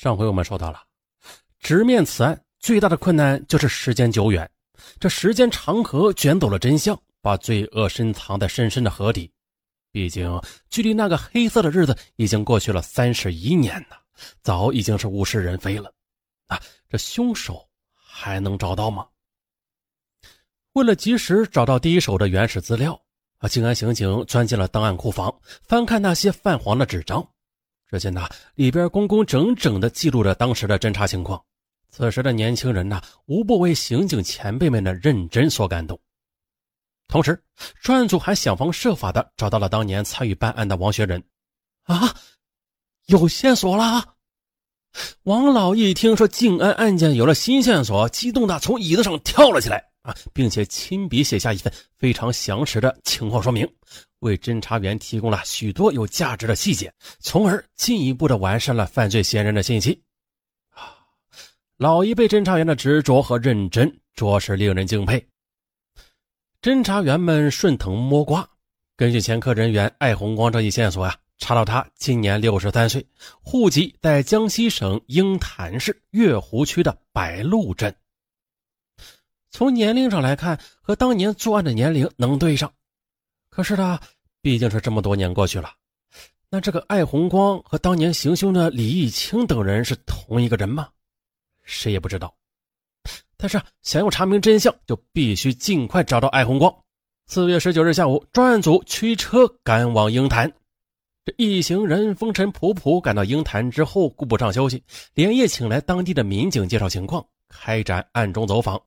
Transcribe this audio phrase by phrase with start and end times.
[0.00, 0.82] 上回我们说到了，
[1.58, 4.50] 直面此案最大的困难就是时间久远，
[4.98, 9.30] 这时间长河卷走了真相，把罪恶深藏在深深的河底。
[9.92, 10.40] 毕竟，
[10.70, 13.96] 距离那个黑色的日子已经过去了三十一年呢，
[14.42, 15.92] 早已经是物是人非了。
[16.46, 16.58] 啊，
[16.88, 19.06] 这凶手还能找到吗？
[20.72, 22.98] 为了及时找到第一手的原始资料，
[23.36, 25.30] 啊，静安刑警钻进了档案库房，
[25.62, 27.22] 翻看那些泛黄的纸张。
[27.90, 31.42] 只见呐，里边工工整整地记录着当时的侦查情况。
[31.90, 35.98] 此时的年轻人呐，无不为刑警前辈们的认真所感动。
[37.08, 37.42] 同时，
[37.82, 41.20] 专案组还想方设法的找到了当年参与办案的王学仁。
[41.82, 42.14] 啊，
[43.06, 44.14] 有线索了！
[45.24, 53.68] 王老一听说静安案件有了新线索，激动的从椅子上跳了起来啊，并且亲笔写下一份非常详实的情况说明。
[54.20, 60.00] 为侦查员提供了许多有价值的细节，从而进一步的完善了犯罪嫌疑人的信息。
[60.70, 60.96] 啊，
[61.76, 65.26] 老一辈侦查员的执着和认真，着实令人敬佩。
[66.62, 68.48] 侦查员们顺藤摸瓜，
[68.96, 73.06] 根据前科人员艾红光这一线索呀，查到他今年六十三岁，
[73.40, 77.94] 户籍在江西省鹰潭市月湖区的白鹿镇。
[79.50, 82.70] 从年龄上来看，和当年作案的年龄能对上。
[83.60, 84.00] 可是呢，
[84.40, 85.70] 毕竟是这么多年过去了，
[86.48, 90.88] 那这个艾红光和当年行凶的李义清等人是同一个人吗？
[91.62, 92.34] 谁也不知道。
[93.36, 96.74] 但是想要查明真相，就必须尽快找到艾红光。
[97.26, 100.50] 四月十九日下午，专案组驱车赶往鹰潭。
[101.26, 108.80] 这一行人风尘仆仆赶到鹰潭之后，顾不上休息，连夜请来当地的民警介绍情况，开展暗中走访。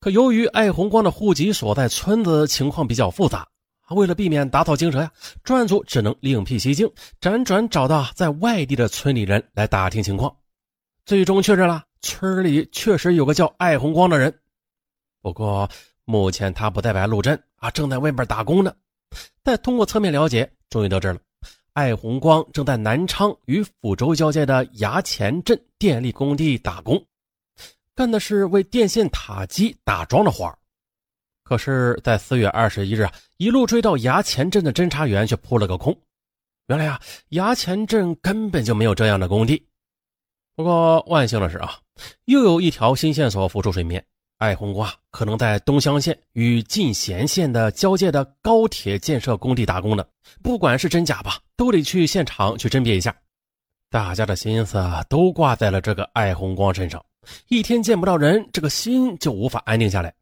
[0.00, 3.46] 可由于艾红光的户籍所在村子情况比较复杂。
[3.90, 5.12] 为了避免打草惊蛇呀，
[5.44, 10.34] 专案组只能另辟蹊径，辗转找到在外地的村里人来打听情况。
[11.04, 14.32] 最终确认了，村里确实有个叫艾红光的人，
[15.20, 15.68] 不过
[16.04, 18.72] 目前他不在白鹿镇啊，正在外面打工呢。
[19.42, 21.18] 但通过侧面了解，终于得知了，
[21.74, 27.04] 艾红光正在南昌与抚州交界的衙前镇电力工地打工，
[27.94, 30.56] 干的是为电线塔基打桩的活儿。
[31.52, 35.94] 可是，在四月二十一日啊，一路追到衙前镇的侦查员却扑了个空。
[36.68, 36.98] 原来啊，
[37.32, 39.62] 衙前镇根本就没有这样的工地。
[40.56, 41.74] 不过万幸的是啊，
[42.24, 44.02] 又有一条新线索浮出水面：
[44.38, 50.02] 艾红光可能在东乡县与进贤县的交界的高铁建设工地打工呢。
[50.42, 53.14] 不管是真假吧，都得去现场去甄别一下。
[53.90, 57.04] 大家的心思都挂在了这个艾红光身上，
[57.48, 60.14] 一天见不到人，这个心就无法安定下来。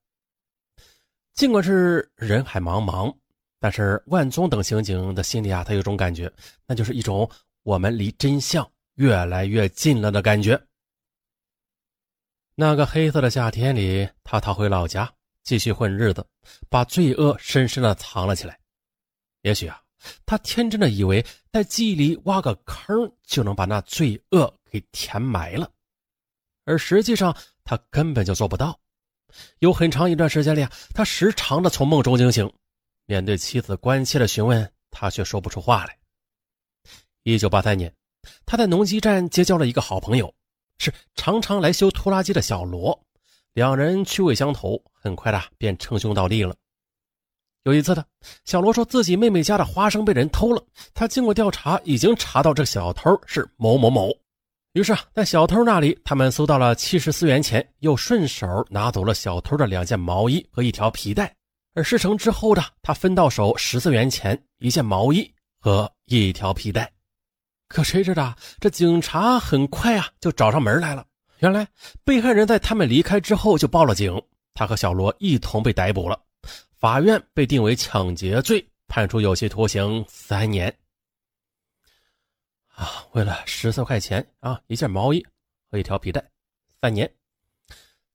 [1.35, 3.15] 尽管是人海茫茫，
[3.59, 6.31] 但是万宗等刑警的心里啊，他有种感觉，
[6.67, 7.31] 那就是一种
[7.63, 10.61] 我们离真相越来越近了的感觉。
[12.55, 15.11] 那个黑色的夏天里，他逃回老家，
[15.43, 16.27] 继续混日子，
[16.69, 18.59] 把罪恶深深的藏了起来。
[19.43, 19.81] 也许啊，
[20.27, 25.71] 他天真的以为在记忆里挖个坑就能把那罪恶给填埋了，
[26.65, 28.79] 而实际上他根本就做不到。
[29.59, 32.51] 有很长一段时间里，他时常的从梦中惊醒，
[33.07, 35.97] 面对妻子关切的询问，他却说不出话来。
[37.23, 37.93] 一九八三年，
[38.47, 40.33] 他在农机站结交了一个好朋友，
[40.79, 42.99] 是常常来修拖拉机的小罗，
[43.53, 46.55] 两人趣味相投，很快的便称兄道弟了。
[47.65, 48.03] 有一次的，
[48.47, 50.65] 小罗说自己妹妹家的花生被人偷了，
[50.95, 54.11] 他经过调查，已经查到这小偷是某某某。
[54.75, 61.35] 于是，在小偷那里，他们搜到了七十四元钱，又顺手拿走了小偷的两件毛衣和一条皮带。
[61.75, 65.29] 而事成之后的，他分到手十四元钱、一件毛衣
[65.61, 66.89] 和一条皮带。
[67.67, 71.05] 可谁知道，这警察很快啊就找上门来了。
[71.41, 71.67] 原来，
[72.05, 74.23] 被害人在他们离开之后就报了警，
[74.55, 76.17] 他和小罗一同被逮捕了。
[76.79, 80.73] 法院被定为抢劫罪，判处有期徒刑三年。
[82.81, 85.23] 啊，为了十四块钱啊，一件毛衣
[85.71, 86.31] 和一条皮带，
[86.81, 87.13] 三年。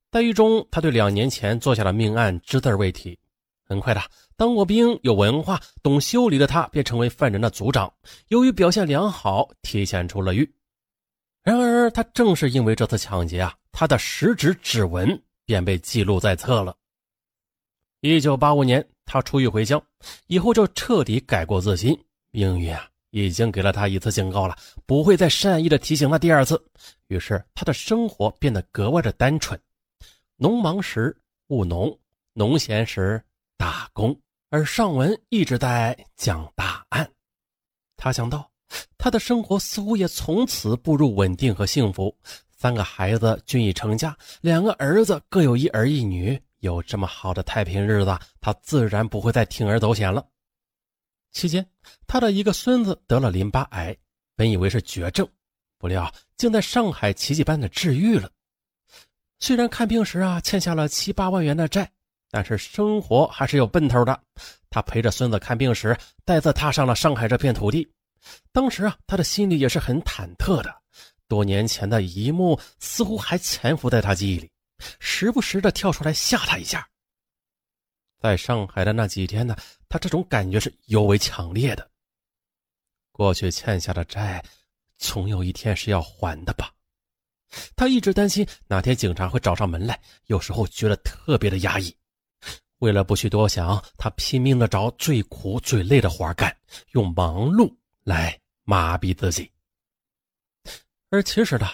[0.09, 3.15] 在狱中，他对两年前做下的命案只字未提。
[3.63, 4.01] 很快的，
[4.35, 7.94] 当过兵、有文化、懂修理的他，便成为犯人的组长。
[8.29, 10.51] 由于表现良好，提前出了狱。
[11.44, 16.75] 然而，他正是因为这次抢劫啊，他的食指指纹便被记录在册了。
[18.00, 19.79] 一九八五年，他出狱回乡，
[20.25, 21.95] 以后就彻底改过自新。
[22.31, 22.89] 命运啊！
[23.23, 26.62] 已经给了他一次警告了，不会再善意的提醒他第二次。
[27.07, 29.57] 于是他的生活变得格外的单纯，
[30.35, 31.15] 农忙时
[31.47, 31.97] 务农，
[32.33, 33.23] 农闲时
[33.56, 34.13] 打工，
[34.50, 37.09] 而上文一直在讲大案。
[37.95, 38.51] 他想到
[38.97, 42.13] 他的生活似乎也从此步入稳定和幸福。
[42.57, 50.25] 三个孩子均已成家，两个儿子各有一儿一女，有这么好的太平日子，他自然不会再铤而走险了。
[51.35, 51.69] 期间，
[52.07, 53.95] 他的一个孙子得了淋巴癌，
[54.37, 55.27] 本以为是绝症，
[55.77, 58.31] 不料竟在上海奇迹般的治愈了。
[59.39, 61.91] 虽然看病时啊欠下了七八万元的债，
[62.31, 64.17] 但是生活还是有奔头的。
[64.69, 65.95] 他陪着孙子看病时，
[66.25, 67.85] 再次踏上了上海这片土地。
[68.53, 70.73] 当时啊，他的心里也是很忐忑的。
[71.27, 74.49] 多年前的一幕似乎还潜伏在他记忆里，
[74.99, 76.87] 时不时的跳出来吓他一下。
[78.25, 79.56] 在上海的那几天呢，
[79.88, 81.88] 他这种感觉是尤为强烈的。
[83.12, 84.44] 过去欠下的债，
[84.98, 86.74] 总有一天是要还的吧？
[87.75, 91.95] 他一直担心哪天警察会找上门来，有时候觉得特别的压抑。
[92.80, 96.57] 为了不去多想，他拼命的找最苦最累的活干，
[96.94, 97.71] 用忙碌
[98.04, 99.51] 来麻痹自己。
[101.12, 101.68] 而其实呢，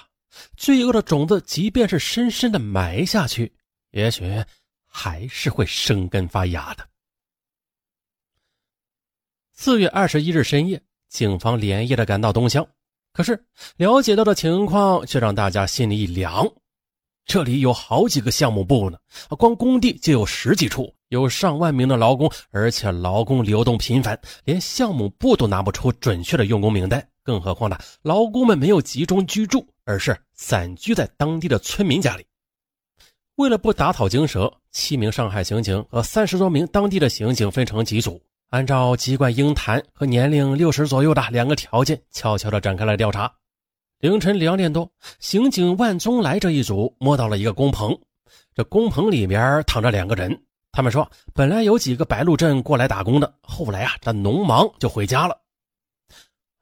[0.58, 3.50] 罪恶的种子，即便是深深的埋下去，
[3.92, 4.26] 也许
[4.92, 6.88] 还是会生根发芽的。
[9.54, 12.68] 四月二十一日深夜，警方连夜的赶到东乡，
[13.14, 13.46] 可是
[13.78, 16.48] 了解到的情况却让大家心里一凉。
[17.26, 18.98] 这里有好几个项目部呢，
[19.38, 27.08] 光工地就有十几处，有上万名的劳工，而且劳工流动频繁，连项目部都拿不出准确的用工名单。
[27.24, 32.26] 更何况呢，劳工们没有集中居住，而是散居在当地的村民家里。
[33.42, 38.22] 为了不打草惊蛇，七名上海刑警和三十多名当地的刑警分成几组，
[38.52, 43.34] 按照籍贯英谈和年龄六十左右的两个条件，悄悄地展开了调查。
[43.98, 44.88] 凌晨两点多，
[45.20, 48.00] 刑警万宗来这一组摸到了一个工棚，
[48.54, 50.40] 这工棚里面躺着两个人。
[50.72, 55.36] 他们说，本来有几个白鹿镇过来打工的，后来啊，这农忙就回家了。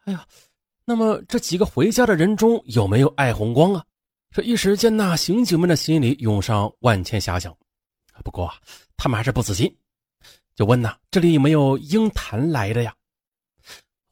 [0.05, 0.25] 哎呀！
[0.85, 3.83] 那么这几个回家的人中有没有艾红光啊？
[4.31, 7.55] 这一时间呢，刑警们的心里涌上万千遐想。
[8.23, 8.53] 不过
[8.95, 9.75] 他们还是不死心，
[10.55, 12.93] 就问呐：这里有没有鹰潭来的呀？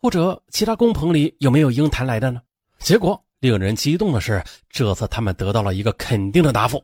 [0.01, 2.41] 或者其他工棚里有没有鹰潭来的呢？
[2.79, 6.83] 结果令人激动的是，这次他们得到了一个肯定的答复。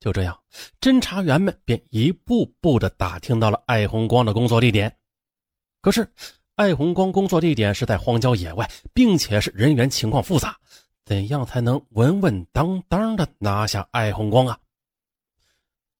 [0.00, 0.36] 就这样，
[0.80, 4.96] 侦查员们便一步步的打听到了艾红光的工作地点。
[5.80, 6.10] 可是。
[6.56, 10.54] 艾红光工作地点是在荒郊野外，并且是人员情况复杂，
[11.10, 14.56] 怎样才能稳稳当当的拿下艾红光啊？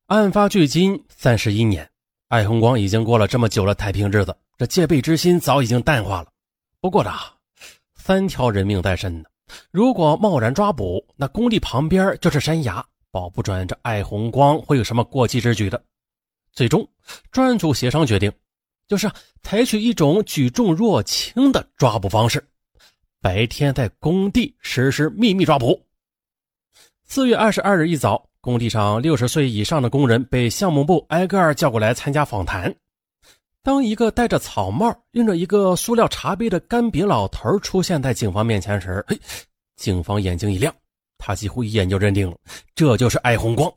[0.06, 1.90] 案发距今三十一年，
[2.28, 6.28] 艾红光已经过了这么久了太平日子，这戒备之心早已经淡化了。
[6.80, 7.10] 不过呢，
[7.96, 9.28] 三条人命在身呢，
[9.72, 15.82] 如果贸然抓捕，那工地旁边就是山崖，保不准这艾红光会有什么过激之举的。
[16.52, 16.88] 最终，
[17.32, 18.32] 专案组协商决定。
[18.86, 19.10] 就是
[19.42, 22.44] 采取一种举重若轻的抓捕方式，
[23.22, 25.78] 白天在工地实施秘密抓捕。
[27.04, 32.74] 四月二十二日一早，工地上六十岁以上的工人被项目部挨个叫过来参加访谈。
[33.62, 39.20] 当一个戴着草帽、拎着一个塑料茶杯的干瘪老头出现在警方面前时，嘿，
[39.76, 40.74] 警方眼睛一亮，
[41.18, 42.34] 他几乎一眼就认定了
[42.74, 43.70] 这就是艾红光。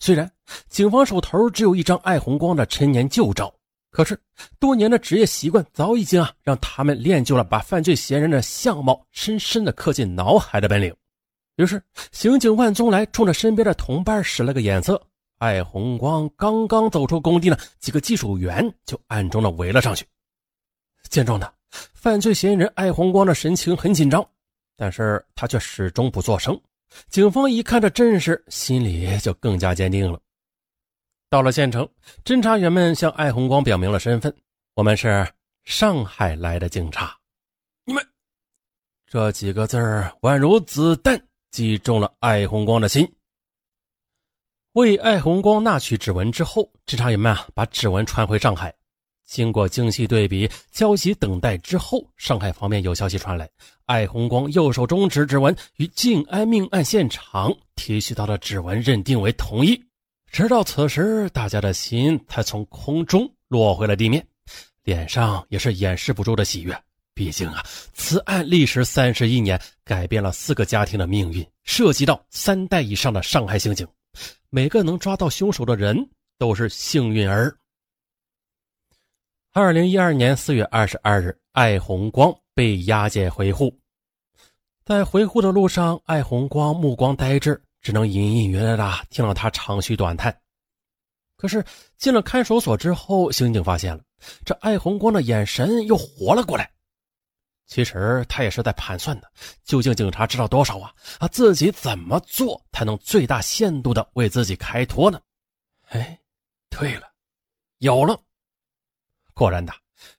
[0.00, 0.28] 虽然
[0.68, 3.54] 警方手头只有一张艾红光的陈年旧照。
[3.94, 4.18] 可是，
[4.58, 10.92] 多年的职业习惯早已经啊，让他们练就了把犯罪嫌疑人的相貌深深的刻进脑海的本领。
[11.54, 15.00] 于是，刑警万宗来冲着身边的同伴使了个眼色。
[15.38, 20.04] 艾红光刚刚走出工地呢，几个技术员就暗中的围了上去。
[21.08, 21.48] 见状呢，
[21.94, 24.28] 犯罪嫌疑人艾红光的神情很紧张，
[24.76, 26.60] 但是他却始终不作声。
[27.10, 30.18] 警方一看这阵势，心里就更加坚定了。
[31.34, 31.84] 到了县城，
[32.24, 34.32] 侦查员们向艾红光表明了身份
[34.76, 35.26] ：“我们是
[35.64, 37.12] 上海来的警察。”
[37.84, 38.00] 你们
[39.04, 43.12] 这几个字儿宛如子弹击中了艾红光的心。
[44.74, 48.72] 为艾红光纳取指纹之后，侦查员们啊把指纹传回上海。
[49.26, 53.50] 经过精细对比、焦急等待之后，上海方面有消息传来：
[53.86, 59.84] 艾红光右手中指指纹与静安命案现场提取到的指纹认定为同一。
[60.34, 64.26] 直到此时，大家的心才从空中落回了地面，
[64.82, 66.76] 脸上也是掩饰不住的喜悦。
[67.14, 67.62] 毕竟啊，
[67.92, 73.86] 此案历时三十一年，改变了四个家庭的命运，涉及到三代以上的上海刑警，
[74.50, 75.96] 每个能抓到凶手的人
[76.36, 77.56] 都是幸运儿。
[79.52, 83.72] 二零一二年四月二十二日，艾红光被押解回沪，
[84.84, 87.62] 在回沪的路上，艾红光目光呆滞。
[87.84, 90.36] 只能隐隐约约的听到他长吁短叹。
[91.36, 91.62] 可是
[91.98, 94.02] 进了看守所之后，刑警发现了
[94.44, 96.68] 这艾红光的眼神又活了过来。
[97.66, 99.30] 其实他也是在盘算的，
[99.64, 100.92] 究竟警察知道多少啊？
[101.18, 105.20] 啊，自己怎么做才能最大限度的为自己开脱呢？
[105.88, 106.18] 哎，
[106.70, 107.12] 对了，
[107.78, 108.18] 有了！
[109.34, 109.74] 果然的，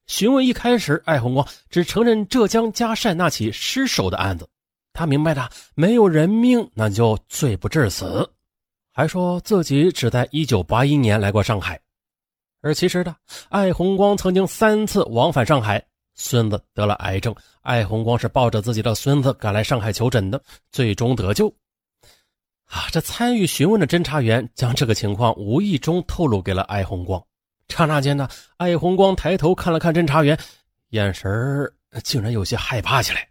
[0.06, 4.48] 询问一开始，艾红光只承认浙江嘉善那起失手的案子。
[4.96, 8.28] 他明白的，没有人命，那就罪不至死。
[8.92, 11.80] 还说自己只在1981年来过上海，
[12.62, 13.14] 而其实的，
[13.50, 15.86] 艾红光曾经三次往返上海。
[16.18, 21.54] 孙子得了癌症，艾红光是抱着自己的孙子赶来上海求诊的，最终得救。
[22.68, 27.22] 啊，这参与询问的侦查员将这个情况无意中透露给了艾红光。
[27.68, 30.40] 刹那间呢，艾红光抬头看了看侦查员，
[30.92, 31.30] 眼神
[32.02, 33.28] 竟然有些害怕起来。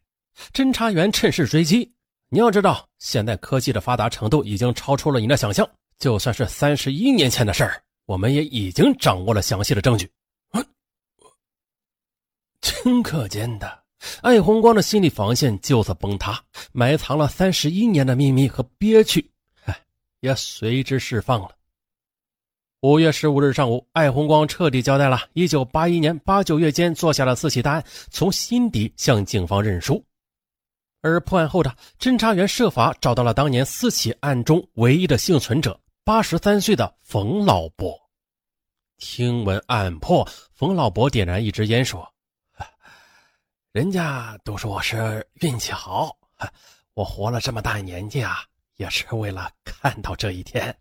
[0.52, 1.90] 侦查员趁势追击。
[2.28, 5.68] 你要知道，现代科技的发达程度已经超出了你的想象。
[5.98, 10.10] 就算是三十一年前的事儿，我们也已经掌握了详细的证据。
[10.50, 10.64] 啊
[12.60, 13.84] 顷刻间的，
[14.22, 19.30] 艾红光的心理防线就此崩塌，埋藏了三十一年的秘密和憋屈，
[19.66, 19.80] 哎，
[20.20, 21.50] 也随之释放了。
[22.80, 30.04] 五月十五日上午，艾红光彻底交代了一九八一年八九月间做下的四起大案，从心底向警方认输。
[31.04, 37.94] 而破案后的侦查员设法找到了当年四起案中唯一的幸存者，八十三岁的冯老伯。
[38.96, 42.10] 听闻案破，冯老伯点燃一支烟说
[43.70, 46.16] ：“人家都说我是运气好，
[46.94, 48.38] 我活了这么大年纪啊，
[48.76, 50.74] 也是为了看到这一天。”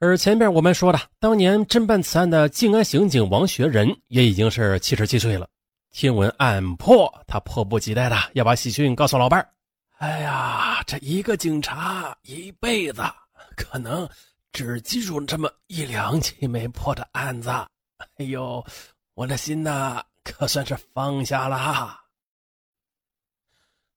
[0.00, 5.46] 而前面我们说的，当年侦办此案的静安刑警王学仁也已经是七十七岁了。
[5.90, 9.48] 听闻案破，他迫不及待的要把喜讯告诉老伴儿。
[9.96, 13.02] 哎呀，这一个警察一辈子
[13.56, 14.08] 可能
[14.52, 17.50] 只记住这么一两起没破的案子。
[18.16, 18.64] 哎呦，
[19.14, 21.98] 我的心呐，可算是放下了。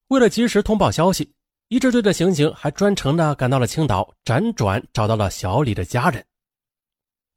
[0.08, 1.32] 为了及时通报消息，
[1.68, 6.26] 一支队的刑警还专程的赶到了青岛，辗转找到了小李的家人。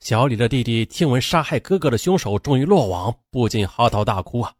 [0.05, 4.55] 小李的弟弟听闻杀害哥哥的凶手终于落网，不禁嚎啕大哭啊！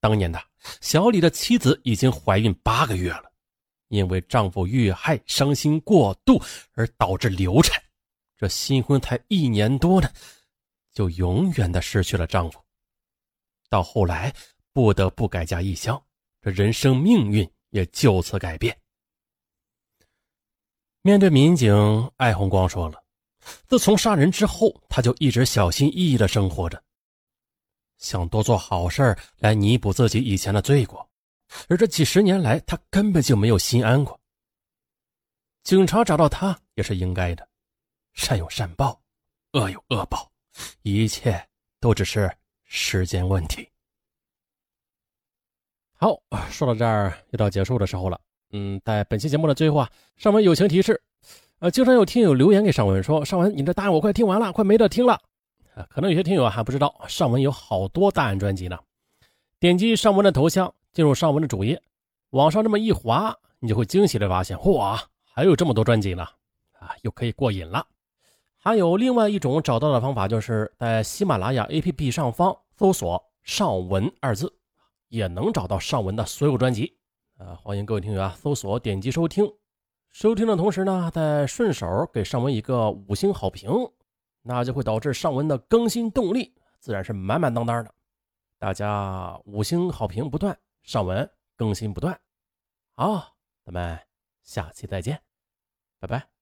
[0.00, 0.42] 当年的
[0.80, 3.30] 小李的妻子已经怀孕八个月了，
[3.86, 7.80] 因为丈夫遇害伤心过度而导致流产，
[8.36, 10.10] 这新婚才一年多呢，
[10.92, 12.58] 就永远的失去了丈夫。
[13.70, 14.34] 到后来
[14.72, 16.02] 不得不改嫁异乡，
[16.42, 18.76] 这人生命运也就此改变。
[21.02, 23.03] 面对民警，艾红光说了。
[23.68, 26.82] 自从杀人之后，他就一直小心翼翼的生活着，
[27.98, 31.08] 想多做好事来弥补自己以前的罪过。
[31.68, 34.18] 而这几十年来，他根本就没有心安过。
[35.62, 37.46] 警察找到他也是应该的，
[38.12, 39.00] 善有善报，
[39.52, 40.30] 恶有恶报，
[40.82, 41.46] 一切
[41.80, 42.34] 都只是
[42.64, 43.68] 时间问题。
[45.96, 46.20] 好，
[46.50, 48.20] 说到这儿又到结束的时候了。
[48.50, 51.00] 嗯，在本期节目的最后啊，上文友情提示。
[51.64, 55.18] 呃，经常有听友留言给尚文说：“尚文，你的答案我快听完了，快没得听了。”
[55.74, 58.78] 啊，可能有些听友还不知道，尚文有好多答案专辑呢。
[59.58, 61.80] 点击尚文的头像，进入尚文的主页，
[62.32, 66.22] 往上这么一滑，你就会惊喜的发现，哇，还有这么多专辑呢！
[66.78, 67.86] 啊，又可以过瘾了。
[68.58, 74.52] 还有另外一种找到的方法，就是在喜马拉雅 APP 上方搜索“尚文”二字，
[75.08, 76.94] 也能找到尚文的所有专辑。
[77.38, 79.50] 啊，欢迎各位听友啊，搜索点击收听。
[80.14, 83.68] 收听的同时呢，再顺手给上文一个五星好评，
[84.42, 87.92] 那就会导致上文的更新动力自然是满满当当的。
[88.56, 92.16] 大家五星好评不断，上文更新不断。
[92.94, 93.98] 好，咱们
[94.44, 95.20] 下期再见，
[95.98, 96.33] 拜拜。